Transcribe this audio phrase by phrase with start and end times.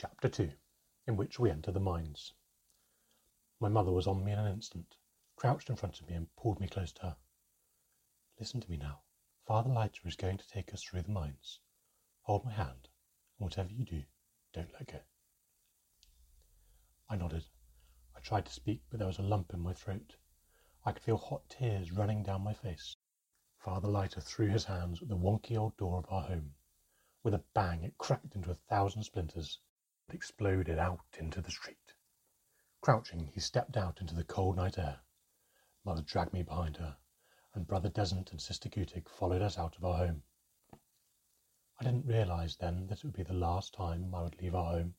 [0.00, 0.52] Chapter 2
[1.08, 2.32] In which we enter the mines.
[3.58, 4.96] My mother was on me in an instant,
[5.34, 7.16] crouched in front of me, and pulled me close to her.
[8.38, 9.00] Listen to me now.
[9.44, 11.58] Father Leiter is going to take us through the mines.
[12.22, 12.88] Hold my hand,
[13.40, 14.04] and whatever you do,
[14.52, 15.00] don't let go.
[17.08, 17.46] I nodded.
[18.14, 20.14] I tried to speak, but there was a lump in my throat.
[20.84, 22.94] I could feel hot tears running down my face.
[23.58, 26.54] Father Leiter threw his hands at the wonky old door of our home.
[27.24, 29.58] With a bang, it cracked into a thousand splinters
[30.12, 31.94] exploded out into the street.
[32.80, 35.00] Crouching, he stepped out into the cold night air.
[35.84, 36.96] Mother dragged me behind her,
[37.54, 40.22] and Brother Dezent and Sister Gutig followed us out of our home.
[41.80, 44.72] I didn't realize then that it would be the last time I would leave our
[44.72, 44.94] home.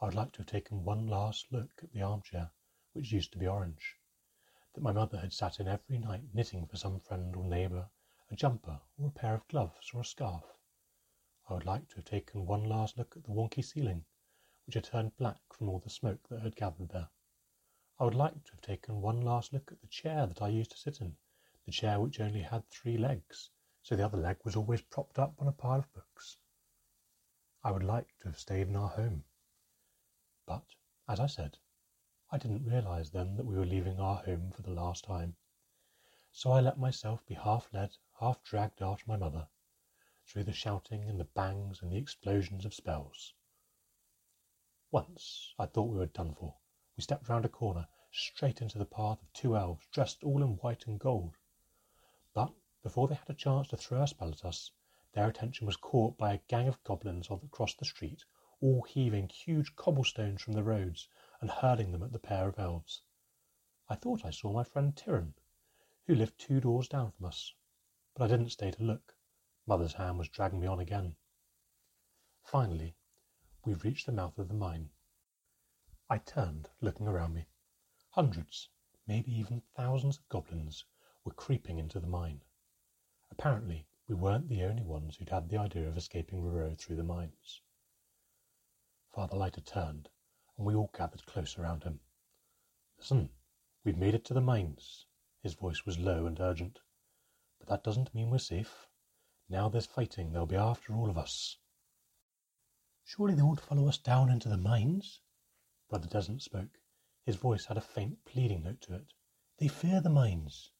[0.00, 2.50] I would like to have taken one last look at the armchair,
[2.92, 3.96] which used to be orange,
[4.74, 7.88] that my mother had sat in every night knitting for some friend or neighbour
[8.30, 10.44] a jumper or a pair of gloves or a scarf.
[11.48, 14.04] I would like to have taken one last look at the wonky ceiling,
[14.66, 17.08] which had turned black from all the smoke that had gathered there.
[17.98, 20.72] I would like to have taken one last look at the chair that I used
[20.72, 21.16] to sit in,
[21.64, 23.50] the chair which only had three legs,
[23.82, 26.36] so the other leg was always propped up on a pile of books.
[27.62, 29.24] I would like to have stayed in our home.
[30.46, 30.74] But,
[31.08, 31.58] as I said,
[32.30, 35.36] I didn't realize then that we were leaving our home for the last time.
[36.32, 39.48] So I let myself be half led, half dragged after my mother,
[40.26, 43.32] through the shouting and the bangs and the explosions of spells.
[44.92, 46.54] Once I thought we were done for.
[46.96, 50.58] We stepped round a corner, straight into the path of two elves, dressed all in
[50.58, 51.34] white and gold.
[52.32, 54.70] But before they had a chance to throw a spell at us,
[55.12, 58.24] their attention was caught by a gang of goblins across the street,
[58.60, 61.08] all heaving huge cobblestones from the roads
[61.40, 63.02] and hurling them at the pair of elves.
[63.88, 65.34] I thought I saw my friend Tyron,
[66.04, 67.52] who lived two doors down from us,
[68.14, 69.16] but I didn't stay to look.
[69.66, 71.16] Mother's hand was dragging me on again.
[72.44, 72.94] Finally,
[73.66, 74.88] we reached the mouth of the mine.
[76.08, 77.48] I turned, looking around me.
[78.10, 78.68] Hundreds,
[79.08, 80.84] maybe even thousands of goblins
[81.24, 82.42] were creeping into the mine.
[83.28, 87.02] Apparently, we weren't the only ones who'd had the idea of escaping Roro through the
[87.02, 87.60] mines.
[89.12, 90.10] Father Leiter turned,
[90.56, 91.98] and we all gathered close around him.
[92.98, 93.30] Listen,
[93.82, 95.06] we've made it to the mines.
[95.42, 96.78] His voice was low and urgent.
[97.58, 98.86] But that doesn't mean we're safe.
[99.48, 101.58] Now there's fighting, they'll be after all of us.
[103.08, 105.20] Surely they won't follow us down into the mines?
[105.88, 106.80] Brother Dezent spoke.
[107.22, 109.12] His voice had a faint pleading note to it.
[109.58, 110.72] They fear the mines.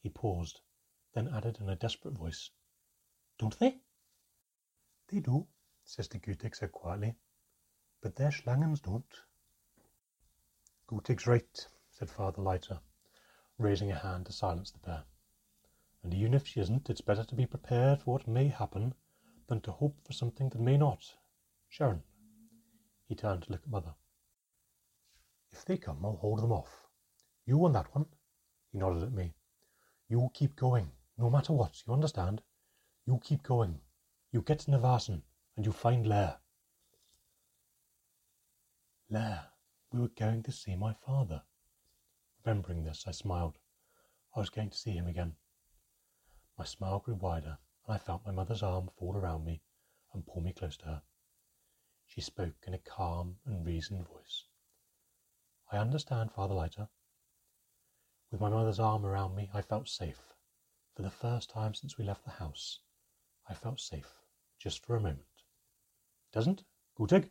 [0.00, 0.62] He paused,
[1.12, 2.50] then added in a desperate voice,
[3.36, 3.82] Don't they?
[5.08, 5.46] They do,
[5.84, 7.16] Sister Gutig said quietly.
[8.00, 9.20] But their Schlangens don't.
[10.88, 12.80] Gutig's right, said Father Leiter,
[13.58, 15.04] raising a hand to silence the pair.
[16.02, 18.94] And even if she isn't, it's better to be prepared for what may happen
[19.48, 21.14] than to hope for something that may not.
[21.76, 22.04] Sharon.
[23.08, 23.96] He turned to look at Mother.
[25.50, 26.86] If they come, I'll hold them off.
[27.46, 28.06] You on that one.
[28.70, 29.34] He nodded at me.
[30.08, 32.42] You keep going, no matter what, you understand?
[33.06, 33.80] You keep going.
[34.30, 35.22] You get to Navasen,
[35.56, 36.36] and you find Lair.
[39.10, 39.46] Lair,
[39.90, 41.42] we were going to see my father.
[42.44, 43.58] Remembering this, I smiled.
[44.36, 45.34] I was going to see him again.
[46.56, 49.60] My smile grew wider, and I felt my mother's arm fall around me
[50.12, 51.02] and pull me close to her.
[52.06, 54.44] She spoke in a calm and reasoned voice.
[55.72, 56.88] I understand, Father Leiter.
[58.30, 60.34] With my mother's arm around me, I felt safe.
[60.94, 62.80] For the first time since we left the house,
[63.48, 64.20] I felt safe,
[64.58, 65.42] just for a moment.
[66.32, 66.64] Doesn't?
[66.96, 67.30] Gutig?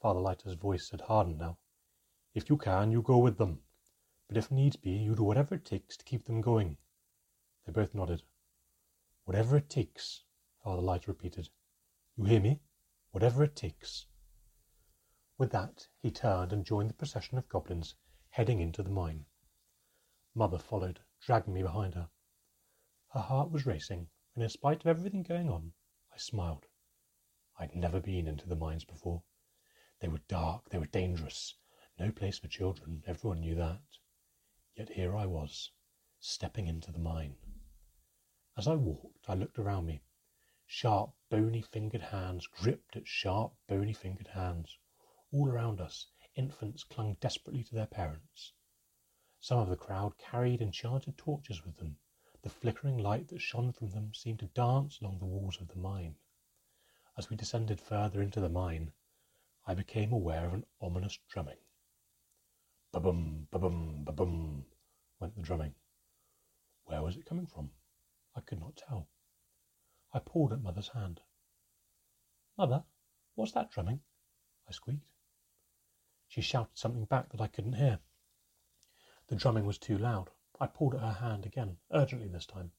[0.00, 1.58] Father Leiter's voice had hardened now.
[2.34, 3.62] If you can, you go with them.
[4.28, 6.76] But if needs be, you do whatever it takes to keep them going.
[7.64, 8.22] They both nodded.
[9.24, 10.24] Whatever it takes,
[10.62, 11.48] Father Leiter repeated.
[12.16, 12.60] You hear me?
[13.16, 14.04] Whatever it takes.
[15.38, 17.94] With that, he turned and joined the procession of goblins
[18.28, 19.24] heading into the mine.
[20.34, 22.10] Mother followed, dragging me behind her.
[23.14, 25.72] Her heart was racing, and in spite of everything going on,
[26.12, 26.66] I smiled.
[27.58, 29.22] I'd never been into the mines before.
[30.00, 31.54] They were dark, they were dangerous,
[31.98, 33.80] no place for children, everyone knew that.
[34.74, 35.72] Yet here I was,
[36.20, 37.36] stepping into the mine.
[38.58, 40.02] As I walked, I looked around me.
[40.66, 44.78] Sharp, bony fingered hands gripped at sharp, bony fingered hands.
[45.32, 46.06] All around us,
[46.36, 48.52] infants clung desperately to their parents.
[49.40, 51.96] Some of the crowd carried enchanted torches with them.
[52.42, 55.76] The flickering light that shone from them seemed to dance along the walls of the
[55.76, 56.16] mine.
[57.18, 58.92] As we descended further into the mine,
[59.66, 61.58] I became aware of an ominous drumming.
[62.92, 64.66] Ba-bum, ba-bum, ba-bum,
[65.18, 65.74] went the drumming.
[66.84, 67.70] Where was it coming from?
[68.36, 69.08] I could not tell.
[70.12, 71.20] I pulled at Mother's hand.
[72.56, 72.84] Mother,
[73.34, 74.00] what's that drumming?
[74.68, 75.08] I squeaked.
[76.28, 78.00] She shouted something back that I couldn't hear.
[79.28, 80.30] The drumming was too loud.
[80.60, 82.72] I pulled at her hand again, urgently this time.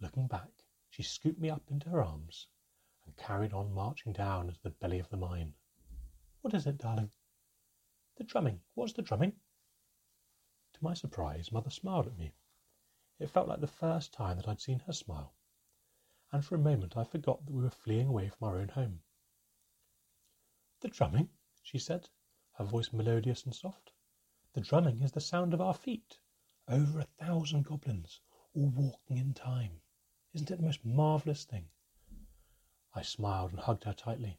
[0.00, 2.46] Looking back, she scooped me up into her arms
[3.04, 5.54] and carried on marching down into the belly of the mine.
[6.40, 7.10] What is it, darling?
[8.16, 8.60] The drumming.
[8.74, 9.32] What's the drumming?
[10.74, 12.32] To my surprise, Mother smiled at me.
[13.18, 15.34] It felt like the first time that I'd seen her smile,
[16.32, 19.00] and for a moment I forgot that we were fleeing away from our own home.
[20.80, 21.30] The drumming,
[21.62, 22.08] she said,
[22.52, 23.92] her voice melodious and soft.
[24.52, 26.18] The drumming is the sound of our feet.
[26.68, 28.20] Over a thousand goblins,
[28.54, 29.80] all walking in time.
[30.34, 31.70] Isn't it the most marvellous thing?
[32.94, 34.38] I smiled and hugged her tightly.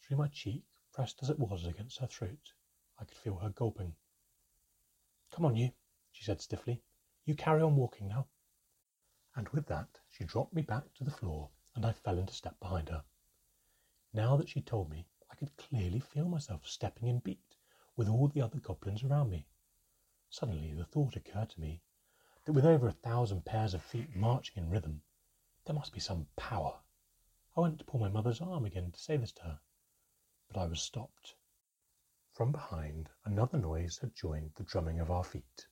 [0.00, 2.52] Through my cheek, pressed as it was against her throat,
[2.98, 3.96] I could feel her gulping.
[5.30, 5.72] Come on, you,
[6.12, 6.82] she said stiffly.
[7.24, 8.28] You carry on walking now.
[9.36, 12.60] And with that, she dropped me back to the floor, and I fell into step
[12.60, 13.04] behind her.
[14.12, 17.56] Now that she told me, I could clearly feel myself stepping in beat
[17.96, 19.48] with all the other goblins around me.
[20.30, 21.82] Suddenly, the thought occurred to me
[22.44, 25.02] that with over a thousand pairs of feet marching in rhythm,
[25.64, 26.80] there must be some power.
[27.56, 29.60] I went to pull my mother's arm again to say this to her,
[30.46, 31.34] but I was stopped.
[32.32, 35.66] From behind, another noise had joined the drumming of our feet.